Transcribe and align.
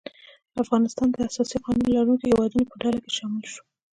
افغانستان 0.63 1.07
د 1.11 1.15
اساسي 1.29 1.57
قانون 1.65 1.87
لرونکو 1.93 2.25
هیوادو 2.29 2.67
په 2.69 2.75
ډله 2.81 2.99
کې 3.03 3.11
شامل 3.17 3.43
شو. 3.51 3.63